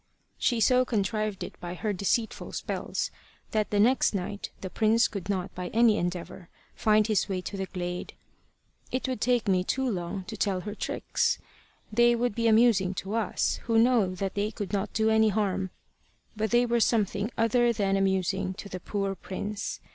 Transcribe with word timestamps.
She 0.39 0.59
so 0.59 0.83
contrived 0.83 1.43
it 1.43 1.59
by 1.61 1.75
her 1.75 1.93
deceitful 1.93 2.53
spells, 2.53 3.11
that 3.51 3.69
the 3.69 3.79
next 3.79 4.15
night 4.15 4.49
the 4.61 4.69
prince 4.71 5.07
could 5.07 5.29
not 5.29 5.53
by 5.53 5.67
any 5.73 5.99
endeavour 5.99 6.49
find 6.73 7.05
his 7.05 7.29
way 7.29 7.39
to 7.41 7.55
the 7.55 7.67
glade. 7.67 8.15
It 8.91 9.07
would 9.07 9.21
take 9.21 9.47
me 9.47 9.63
too 9.63 9.87
long 9.87 10.23
to 10.23 10.35
tell 10.35 10.61
her 10.61 10.73
tricks. 10.73 11.37
They 11.93 12.15
would 12.15 12.33
be 12.33 12.47
amusing 12.47 12.95
to 12.95 13.13
us, 13.13 13.57
who 13.65 13.77
know 13.77 14.15
that 14.15 14.33
they 14.33 14.49
could 14.49 14.73
not 14.73 14.91
do 14.91 15.11
any 15.11 15.29
harm, 15.29 15.69
but 16.35 16.49
they 16.49 16.65
were 16.65 16.79
something 16.79 17.29
other 17.37 17.71
than 17.71 17.95
amusing 17.95 18.55
to 18.55 18.69
the 18.69 18.79
poor 18.79 19.13
prince. 19.13 19.81